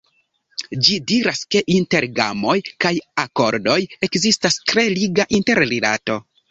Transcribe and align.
Ĝi 0.87 0.95
diras, 1.11 1.41
ke 1.55 1.61
inter 1.75 2.07
gamoj 2.21 2.57
kaj 2.87 2.95
akordoj 3.27 3.79
ekzistas 4.09 4.63
tre 4.73 4.91
liga 5.01 5.33
interrilato. 5.43 6.23